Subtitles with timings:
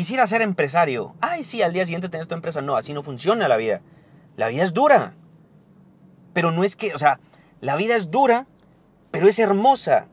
[0.00, 1.14] quisiera ser empresario.
[1.20, 2.62] Ay, sí, al día siguiente tenés tu empresa.
[2.62, 3.82] No, así no funciona la vida.
[4.34, 5.12] La vida es dura.
[6.32, 7.20] Pero no es que, o sea,
[7.60, 8.46] la vida es dura,
[9.10, 10.06] pero es hermosa.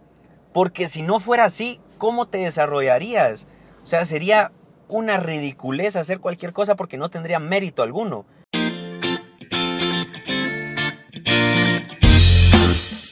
[0.52, 3.47] Porque si no fuera así, ¿cómo te desarrollarías?
[3.81, 4.52] O sea, sería
[4.89, 8.25] una ridiculez hacer cualquier cosa porque no tendría mérito alguno.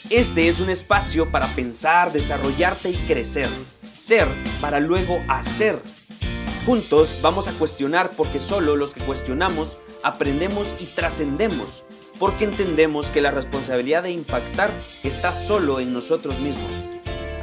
[0.10, 3.48] Este es un espacio para pensar, desarrollarte y crecer.
[3.94, 4.28] Ser
[4.60, 5.80] para luego hacer.
[6.66, 11.84] Juntos vamos a cuestionar porque solo los que cuestionamos aprendemos y trascendemos.
[12.18, 14.72] Porque entendemos que la responsabilidad de impactar
[15.04, 16.72] está solo en nosotros mismos.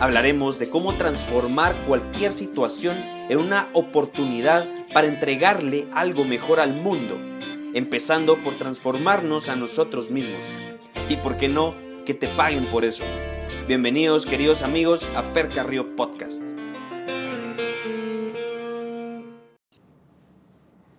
[0.01, 2.97] Hablaremos de cómo transformar cualquier situación
[3.29, 7.17] en una oportunidad para entregarle algo mejor al mundo,
[7.75, 10.49] empezando por transformarnos a nosotros mismos.
[11.09, 13.05] Y por qué no, que te paguen por eso.
[13.69, 16.62] Bienvenidos queridos amigos a Fer Carrillo Podcast.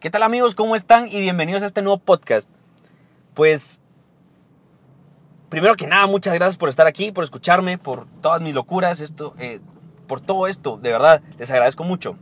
[0.04, 0.54] ¿Qué tal amigos?
[0.54, 1.08] ¿Cómo están?
[1.08, 2.50] Y bienvenidos a este nuevo podcast.
[3.34, 3.80] Pues,
[5.48, 9.34] primero que nada, muchas gracias por estar aquí, por escucharme, por todas mis locuras, esto,
[9.40, 9.62] eh,
[10.06, 12.18] por todo esto, de verdad, les agradezco mucho.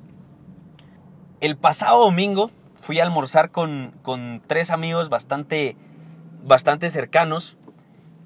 [1.40, 5.76] El pasado domingo fui a almorzar con, con tres amigos bastante,
[6.44, 7.58] bastante cercanos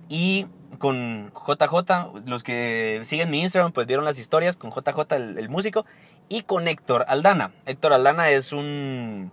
[0.10, 0.48] y
[0.80, 5.48] con JJ, los que siguen mi Instagram pues vieron las historias con JJ el, el
[5.48, 5.86] músico
[6.28, 7.54] y con Héctor Aldana.
[7.66, 9.32] Héctor Aldana es un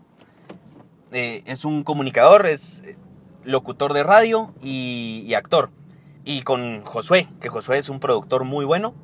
[1.13, 2.97] eh, es un comunicador, es eh,
[3.45, 5.71] locutor de radio y, actor.
[6.25, 8.95] Y con Josué, que Josué es un productor muy bueno.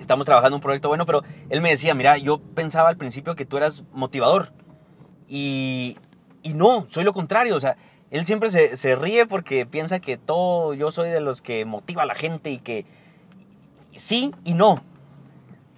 [0.00, 3.44] Estamos trabajando un proyecto bueno, pero él me decía, mira, yo pensaba al principio que
[3.44, 4.52] tú eras motivador.
[5.28, 5.96] Y,
[6.42, 7.54] y no, soy lo contrario.
[7.54, 7.76] O sea,
[8.12, 12.06] él siempre se, ríe porque piensa que todo, yo soy de los que motiva a
[12.06, 12.84] la gente y que
[13.96, 14.82] sí y no.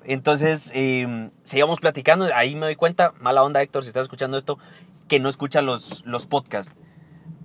[0.03, 4.59] Entonces, eh, seguíamos platicando, ahí me doy cuenta, mala onda Héctor, si estás escuchando esto,
[5.09, 6.75] que no escucha los, los podcasts.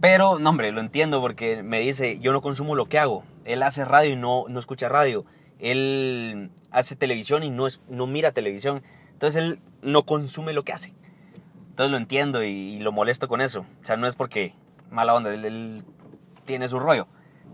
[0.02, 3.24] Pero, no, hombre, lo entiendo porque me dice, yo no consumo lo que hago.
[3.44, 5.26] Él hace radio y no, no escucha radio.
[5.60, 8.82] Él hace televisión y no, es, no mira televisión.
[9.12, 10.94] Entonces él no consume lo que hace.
[11.70, 13.66] Entonces lo entiendo y, lo molesto con eso.
[13.82, 14.54] O sea, no es porque
[14.90, 15.84] mala onda, él,
[16.46, 17.08] tiene su rollo.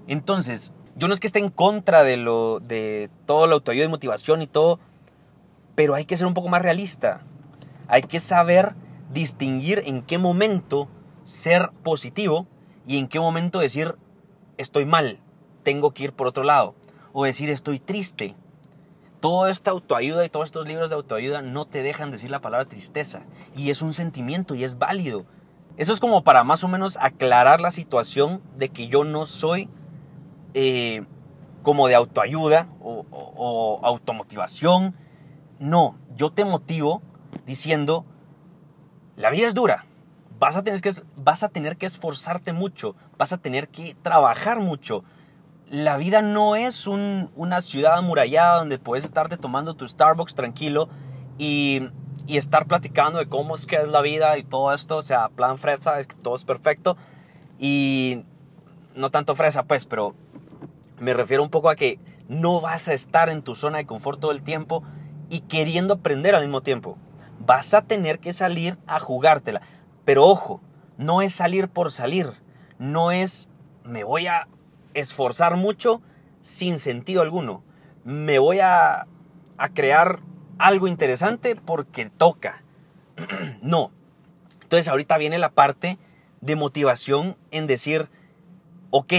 [0.07, 3.89] Entonces, yo no es que esté en contra de, lo, de todo la autoayuda y
[3.89, 4.79] motivación y todo,
[5.73, 7.21] pero hay que ser un poco más realista.
[7.87, 8.75] Hay que saber
[9.15, 10.89] distinguir en qué momento
[11.23, 12.45] ser positivo
[12.85, 13.95] y en qué momento decir
[14.57, 15.19] estoy mal,
[15.63, 16.75] tengo que ir por otro lado.
[17.13, 18.35] O decir estoy triste.
[19.21, 22.67] Toda esta autoayuda y todos estos libros de autoayuda no te dejan decir la palabra
[22.67, 23.23] tristeza.
[23.55, 25.25] Y es un sentimiento y es válido.
[25.77, 29.69] Eso es como para más o menos aclarar la situación de que yo no soy
[30.53, 31.05] eh,
[31.63, 34.93] como de autoayuda o, o automotivación.
[35.57, 37.01] No, yo te motivo
[37.45, 38.05] diciendo,
[39.15, 39.85] la vida es dura.
[40.39, 44.59] Vas a, tener que, vas a tener que esforzarte mucho, vas a tener que trabajar
[44.59, 45.03] mucho.
[45.69, 50.89] La vida no es una ciudad amurallada donde puedes estarte tomando tu Starbucks tranquilo
[51.37, 51.89] y,
[52.27, 54.97] estar platicando de cómo es que es la vida y todo esto.
[54.97, 56.97] O sea, plan fresa, es que todo es perfecto.
[57.57, 58.23] Y
[58.95, 60.15] no tanto fresa, pues, pero
[60.99, 64.19] me refiero un poco a que no vas a estar en tu zona de confort
[64.19, 64.83] todo el tiempo
[65.29, 66.97] y queriendo aprender al mismo tiempo
[67.45, 69.61] vas a tener que salir a jugártela.
[70.03, 70.61] Pero ojo,
[70.97, 72.33] no es salir por salir,
[72.77, 73.49] no es
[73.83, 74.47] me voy a
[74.93, 76.01] esforzar mucho
[76.41, 77.63] sin sentido alguno.
[78.03, 79.07] Me voy a,
[79.57, 80.19] a crear
[80.57, 82.63] algo interesante porque toca.
[83.61, 83.91] no.
[84.61, 85.97] Entonces ahorita viene la parte
[86.41, 88.09] de motivación en decir,
[88.89, 89.13] ok,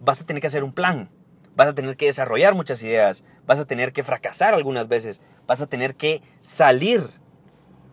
[0.00, 1.10] vas a tener que hacer un plan,
[1.56, 5.62] vas a tener que desarrollar muchas ideas, vas a tener que fracasar algunas veces, vas
[5.62, 7.08] a tener que salir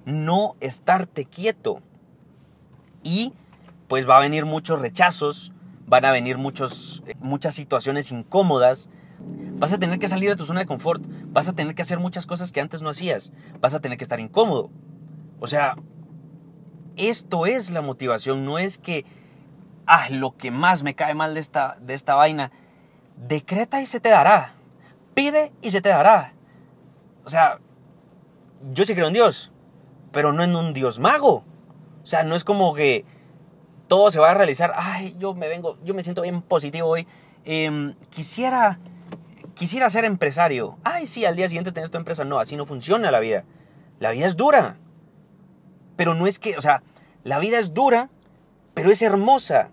[0.08, 1.82] no estarte quieto.
[3.04, 3.34] Y
[3.90, 5.52] pues va a venir muchos rechazos,
[5.86, 8.90] van a venir muchos, eh, muchas situaciones incómodas.
[9.58, 12.00] Vas a tener que salir de tu zona de confort, vas a tener que hacer
[12.00, 14.70] muchas cosas que antes no hacías, vas a tener que estar incómodo.
[15.40, 15.76] O sea,
[16.96, 19.06] esto es la motivación, no es que,
[19.88, 22.52] ah, lo que más me cae mal de esta, de esta vaina,
[23.28, 24.54] decreta y se te dará,
[25.16, 26.34] pide y se te dará.
[27.26, 27.60] O sea,
[28.72, 29.52] yo sí creo en Dios,
[30.12, 31.44] pero no en un dios mago.
[32.04, 33.06] O sea, no es como que
[33.88, 37.08] todo se va a realizar, ay, yo me vengo, yo me siento bien positivo hoy,
[37.46, 38.80] em, quisiera,
[39.54, 40.78] quisiera ser empresario.
[40.84, 42.24] Ay, sí, al día siguiente tenés tu empresa.
[42.24, 43.44] No, así no funciona la vida.
[44.00, 44.78] La vida es dura.
[45.96, 46.84] Pero no es que, o sea,
[47.24, 48.10] la vida es dura,
[48.74, 49.72] pero es hermosa.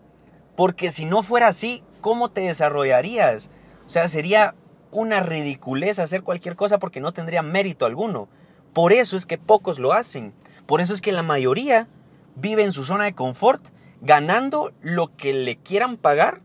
[0.57, 3.51] Porque si no fuera así, ¿cómo te desarrollarías?
[3.87, 4.55] O sea, sería
[4.91, 8.29] una ridiculez hacer cualquier cosa porque no tendría mérito alguno.
[8.75, 10.35] Por eso es que pocos lo hacen.
[10.67, 11.89] Por eso es que la mayoría
[12.35, 13.65] vive en su zona de confort,
[14.01, 16.43] ganando lo que le quieran pagar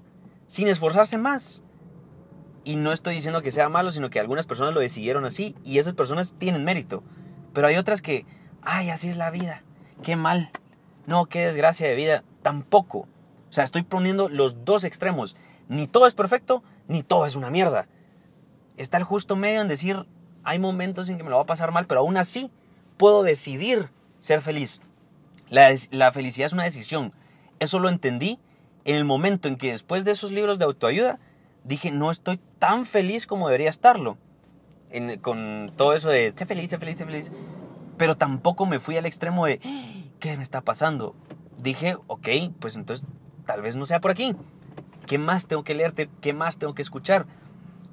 [0.48, 1.64] sin esforzarse más.
[2.64, 5.80] Y no estoy diciendo que sea malo, sino que algunas personas lo decidieron así y
[5.80, 7.04] esas personas tienen mérito.
[7.54, 8.26] Pero hay otras que,
[8.62, 9.64] ay, así es la vida,
[10.04, 10.52] qué mal,
[11.08, 13.08] no, qué desgracia de vida, tampoco.
[13.50, 15.36] O sea, estoy poniendo los dos extremos.
[15.68, 17.88] Ni todo es perfecto, ni todo es una mierda.
[18.78, 20.06] Está el justo medio en decir,
[20.50, 22.50] hay momentos en que me lo va a pasar mal, pero aún así
[22.98, 24.82] puedo decidir ser feliz.
[25.50, 27.14] La, felicidad es una decisión.
[27.60, 28.40] Eso lo entendí
[28.84, 31.20] en el momento en que después de esos libros de autoayuda
[31.64, 34.18] dije, no estoy tan feliz como debería estarlo.
[35.22, 37.32] con todo eso de, sé feliz, sé feliz, sé feliz.
[37.98, 39.60] Pero tampoco me fui al extremo de,
[40.20, 41.16] ¿qué me está pasando?
[41.60, 42.28] Dije, ok,
[42.60, 43.06] pues entonces
[43.46, 44.36] tal vez no sea por aquí.
[45.06, 46.10] ¿Qué más tengo que leerte?
[46.22, 47.28] ¿Qué más tengo que escuchar?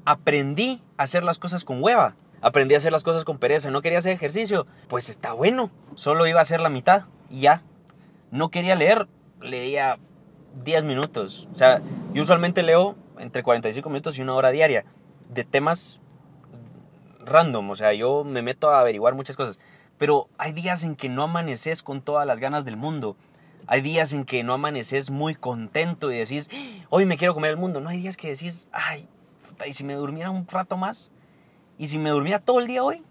[0.07, 2.15] Aprendí a hacer las cosas con hueva.
[2.41, 3.71] Aprendí a hacer las cosas con pereza.
[3.71, 4.67] No quería hacer ejercicio.
[4.89, 5.71] Pues está bueno.
[5.95, 7.63] Solo iba a hacer la mitad y ya.
[8.31, 9.09] No quería leer.
[9.41, 9.99] Leía
[10.65, 11.49] 10 minutos.
[11.53, 14.85] O sea, yo usualmente leo entre 45 minutos y una hora diaria
[15.29, 16.01] de temas
[17.25, 17.71] random.
[17.71, 19.59] O sea, yo me meto a averiguar muchas cosas.
[19.99, 23.17] Pero hay días en que no amaneces con todas las ganas del mundo.
[23.67, 26.51] Hay días en que no amaneces muy contento y decís,
[26.89, 27.81] hoy me quiero comer el mundo.
[27.81, 29.09] No hay días que decís, ay,
[29.49, 31.11] puta, ¿y si me durmiera un rato más?
[31.79, 33.03] ¿Y si me durmiera todo el día hoy?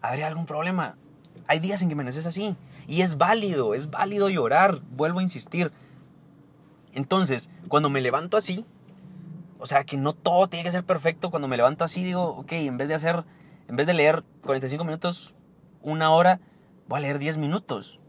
[0.00, 0.96] ¿Habría algún problema?
[1.46, 2.56] Hay días en que amaneces así.
[2.86, 5.72] Y es válido, es válido llorar, vuelvo a insistir.
[6.94, 8.64] Entonces, cuando me levanto así,
[9.58, 11.30] o sea, que no todo tiene que ser perfecto.
[11.30, 13.24] Cuando me levanto así, digo, ok, en vez de hacer,
[13.68, 15.34] en vez de leer 45 minutos,
[15.82, 16.40] una hora,
[16.86, 18.00] voy a leer 10 minutos.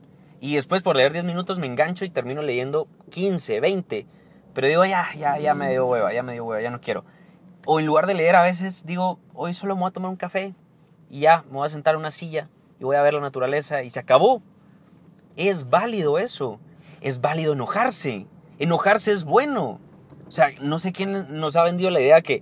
[0.42, 4.06] Y después por leer 10 minutos me engancho y termino leyendo 15, 20.
[4.54, 7.04] Pero digo, ya, ya, ya me dio hueva, ya me dio hueva, ya no quiero.
[7.71, 10.18] O en lugar de leer a veces digo, hoy solo me voy a tomar un
[10.18, 10.56] café
[11.07, 12.50] y ya, me voy a sentar en una silla
[12.80, 14.42] y voy a ver la naturaleza y se acabó.
[15.36, 16.60] Es válido eso.
[17.00, 18.25] Es válido enojarse.
[18.57, 19.80] Enojarse es bueno.
[20.27, 22.42] O sea, no sé quién nos ha vendido la idea que,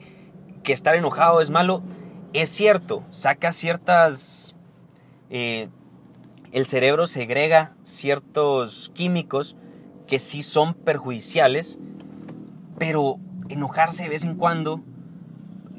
[0.63, 1.83] que estar enojado es malo.
[2.31, 4.56] Es cierto, saca ciertas...
[5.29, 5.68] Eh,
[6.53, 9.57] el cerebro segrega ciertos químicos
[10.07, 11.79] que sí son perjudiciales,
[12.79, 13.18] pero
[13.50, 14.81] enojarse de vez en cuando,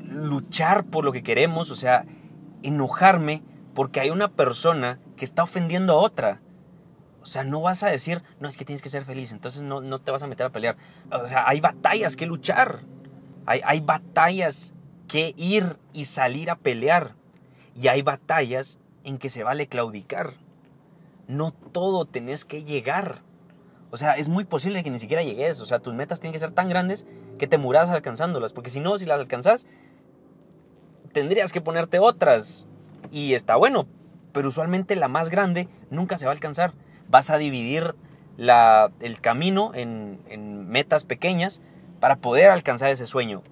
[0.08, 2.04] luchar por lo que queremos, o sea,
[2.62, 3.42] enojarme
[3.74, 6.40] porque hay una persona que está ofendiendo a otra.
[7.22, 9.80] O sea, no vas a decir, no, es que tienes que ser feliz, entonces no,
[9.80, 10.76] no te vas a meter a pelear.
[11.12, 12.80] O sea, hay batallas que luchar.
[13.46, 14.74] Hay, hay batallas
[15.06, 17.14] que ir y salir a pelear.
[17.74, 20.34] Y hay batallas en que se vale claudicar.
[21.26, 23.22] No todo tenés que llegar.
[23.90, 25.60] O sea, es muy posible que ni siquiera llegues.
[25.60, 27.06] O sea, tus metas tienen que ser tan grandes
[27.38, 28.52] que te muras alcanzándolas.
[28.52, 29.66] Porque si no, si las alcanzas,
[31.12, 32.66] tendrías que ponerte otras.
[33.10, 33.86] Y está bueno.
[34.32, 36.74] Pero usualmente la más grande nunca se va a alcanzar
[37.08, 37.94] vas a dividir
[38.38, 41.60] el camino en, metas pequeñas
[41.98, 43.42] para poder alcanzar ese sueño.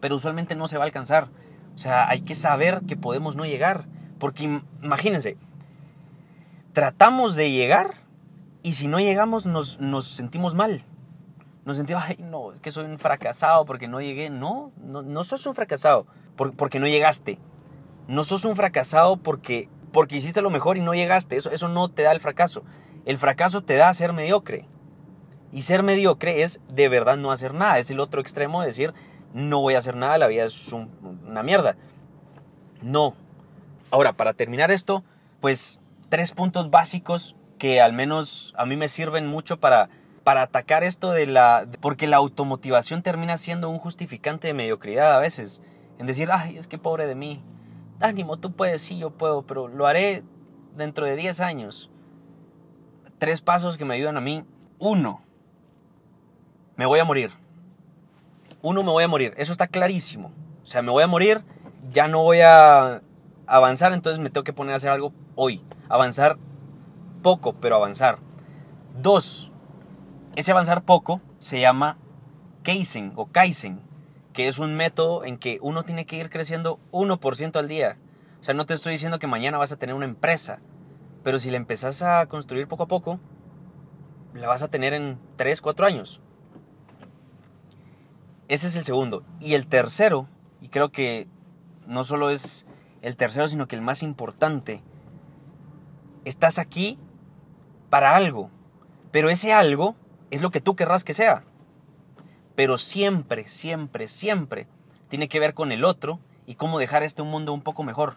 [0.00, 1.28] Pero usualmente no se va a alcanzar.
[1.74, 3.86] O sea, hay que saber que podemos no llegar.
[4.18, 5.36] Porque imagínense,
[6.72, 7.94] tratamos de llegar
[8.62, 10.82] y si no llegamos nos, sentimos mal.
[11.64, 14.28] Nos sentimos, ay, no, es que soy un fracasado porque no llegué.
[14.28, 17.38] No, no, no sos un fracasado porque no llegaste.
[18.08, 21.36] No sos un fracasado porque porque hiciste lo mejor y no llegaste.
[21.36, 22.62] Eso, eso no te da el fracaso.
[23.06, 24.66] El fracaso te da ser mediocre.
[25.52, 27.78] Y ser mediocre es de verdad no hacer nada.
[27.78, 28.92] Es el otro extremo de decir,
[29.32, 31.76] no voy a hacer nada, la vida es una mierda.
[32.82, 33.14] No.
[33.90, 35.02] Ahora, para terminar esto,
[35.40, 39.88] pues tres puntos básicos que al menos a mí me sirven mucho para,
[40.24, 41.66] para atacar esto de la...
[41.80, 45.62] Porque la automotivación termina siendo un justificante de mediocridad a veces.
[45.98, 47.42] En decir, ay, es que pobre de mí
[48.00, 50.22] ánimo, tú puedes, sí, yo puedo, pero lo haré
[50.76, 51.90] dentro de 10 años.
[53.18, 54.44] Tres pasos que me ayudan a mí.
[54.78, 55.22] Uno,
[56.76, 57.30] me voy a morir.
[58.62, 59.32] Uno, me voy a morir.
[59.36, 60.32] Eso está clarísimo.
[60.62, 61.42] O sea, me voy a morir,
[61.90, 63.02] ya no voy a
[63.46, 65.62] avanzar, entonces me tengo que poner a hacer algo hoy.
[65.88, 66.36] Avanzar
[67.22, 68.18] poco, pero avanzar.
[69.00, 69.52] Dos,
[70.34, 71.98] ese avanzar poco se llama
[72.62, 73.80] Kaizen o Kaizen
[74.36, 77.96] que es un método en que uno tiene que ir creciendo 1% al día.
[78.38, 80.60] O sea, no te estoy diciendo que mañana vas a tener una empresa,
[81.24, 83.18] pero si la empezás a construir poco a poco,
[84.34, 86.20] la vas a tener en 3, 4 años.
[88.48, 89.24] Ese es el segundo.
[89.40, 90.28] Y el tercero,
[90.60, 91.28] y creo que
[91.86, 92.66] no solo es
[93.00, 94.82] el tercero, sino que el más importante,
[96.26, 96.98] estás aquí
[97.88, 98.50] para algo,
[99.12, 99.96] pero ese algo
[100.30, 101.42] es lo que tú querrás que sea
[102.56, 104.66] pero siempre, siempre, siempre
[105.08, 108.16] tiene que ver con el otro y cómo dejar este mundo un poco mejor.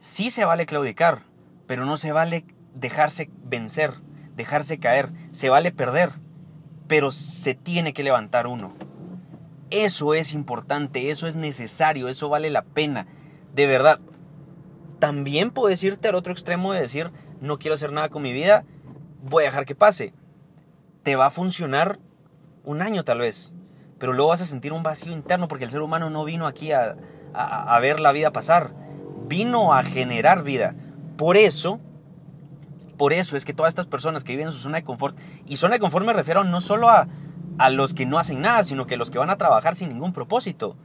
[0.00, 1.22] Sí se vale claudicar,
[1.66, 3.94] Pero no se vale dejarse vencer,
[4.36, 6.12] dejarse caer, se vale perder,
[6.86, 8.72] pero se tiene que levantar uno.
[9.70, 13.08] Eso es importante, eso es necesario, eso vale la pena.
[13.52, 13.98] De verdad,
[15.00, 17.10] también puedes irte al otro extremo de decir,
[17.40, 18.64] no quiero hacer nada con mi vida,
[19.24, 20.14] voy a dejar que pase.
[21.02, 21.98] Te va a funcionar
[22.66, 23.54] un año tal vez,
[23.98, 26.72] pero luego vas a sentir un vacío interno porque el ser humano no vino aquí
[26.72, 26.96] a,
[27.32, 28.72] a, ver la vida pasar,
[29.26, 30.74] vino a generar vida.
[31.16, 31.80] Por eso,
[32.98, 35.56] por eso es que todas estas personas que viven en su zona de confort, y
[35.56, 37.08] zona de confort me refiero no solo a,
[37.58, 40.12] a los que no hacen nada, sino que los que van a trabajar sin ningún
[40.12, 40.76] propósito.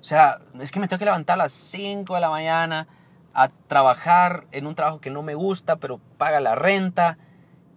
[0.00, 2.88] O sea, es que me tengo que levantar a las 5 de la mañana
[3.34, 7.18] a trabajar en un trabajo que no me gusta, pero paga la renta.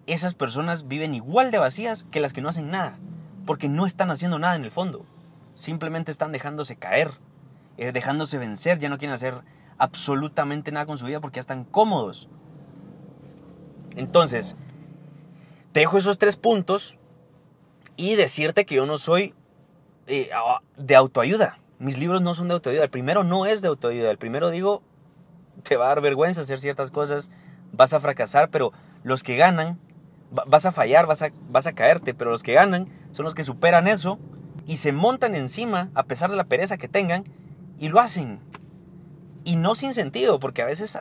[0.06, 2.98] Esas personas viven igual de vacías que las que no hacen nada,
[3.46, 5.04] porque no están haciendo nada en el fondo.
[5.54, 7.12] Simplemente están dejándose caer,
[7.76, 9.42] eh, dejándose vencer, ya no quieren hacer
[9.78, 12.28] absolutamente nada con su vida porque ya están cómodos.
[13.96, 14.56] Entonces,
[15.72, 16.98] te dejo esos tres puntos
[17.96, 19.34] y decirte que yo no soy
[20.06, 20.30] eh,
[20.76, 21.58] de autoayuda.
[21.78, 22.84] Mis libros no son de autoayuda.
[22.84, 24.10] El primero no es de autoayuda.
[24.10, 24.82] El primero digo,
[25.62, 27.30] te va a dar vergüenza hacer ciertas cosas,
[27.72, 28.72] vas a fracasar, pero
[29.02, 29.78] los que ganan,
[30.30, 33.42] vas a fallar, vas a, vas a caerte, pero los que ganan son los que
[33.42, 34.18] superan eso
[34.66, 37.24] y se montan encima a pesar de la pereza que tengan
[37.78, 38.40] y lo hacen.
[39.44, 40.98] Y no sin sentido, porque a veces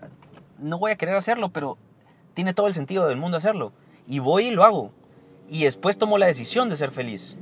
[0.60, 1.78] no voy a querer hacerlo, pero
[2.34, 3.72] tiene todo el sentido del mundo hacerlo.
[4.08, 4.92] Y voy y lo hago.
[5.50, 7.38] Y después tomo la decisión de ser feliz.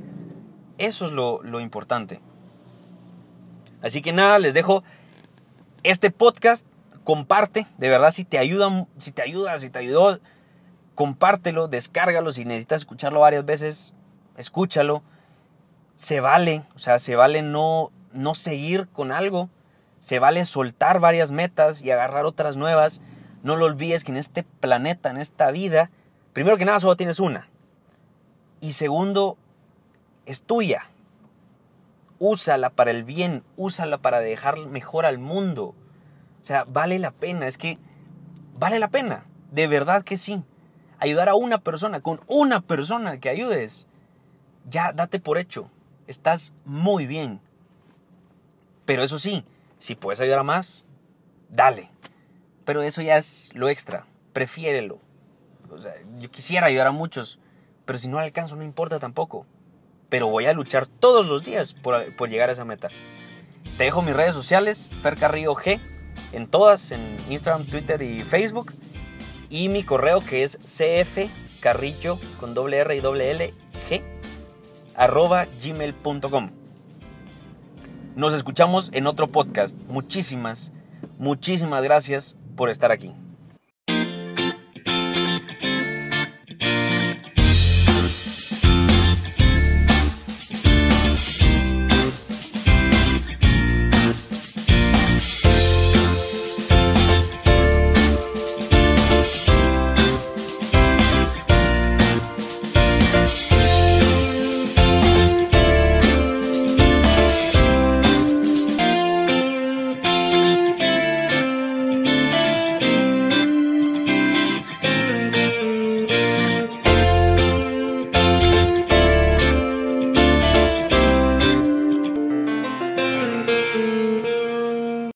[0.78, 2.20] Eso es lo, lo importante.
[3.82, 4.84] Así que nada, les dejo
[5.82, 6.66] este podcast.
[7.04, 10.20] Comparte, de verdad, si te ayuda, si te ayuda, si te ayudó,
[10.94, 12.32] compártelo, descárgalo.
[12.32, 13.94] Si necesitas escucharlo varias veces,
[14.36, 15.02] escúchalo.
[15.94, 19.50] Se vale, o sea, se vale no, no seguir con algo.
[19.98, 23.02] Se vale soltar varias metas y agarrar otras nuevas.
[23.42, 25.90] No lo olvides que en este planeta, en esta vida,
[26.32, 27.48] primero que nada solo tienes una.
[28.60, 29.36] Y segundo,
[30.26, 30.88] es tuya
[32.24, 35.74] úsala para el bien, úsala para dejar mejor al mundo.
[36.40, 37.78] O sea, vale la pena, es que
[38.56, 40.44] vale la pena, de verdad que sí.
[41.02, 43.88] Ayudar a una persona, con una persona que ayudes,
[44.68, 45.68] ya date por hecho,
[46.06, 47.40] estás muy bien.
[48.84, 49.44] Pero eso sí,
[49.78, 50.86] si puedes ayudar a más,
[51.48, 51.90] dale.
[52.64, 55.00] Pero eso ya es lo extra, prefiérelo.
[56.18, 57.40] Yo quisiera ayudar a muchos,
[57.84, 59.46] pero si no alcanzo no importa tampoco
[60.12, 62.90] pero voy a luchar todos los días por, llegar a esa meta.
[63.78, 65.80] Te dejo mis redes sociales, Fer Carrillo G,
[66.34, 68.74] en todas, en Instagram, Twitter y Facebook.
[69.52, 73.52] Y mi correo que es cfcarrillo con doble R y doble L
[73.90, 74.02] G
[74.96, 76.50] arroba gmail.com.
[78.16, 79.78] Nos escuchamos en otro podcast.
[79.88, 80.72] Muchísimas,
[81.18, 83.12] muchísimas gracias por estar aquí.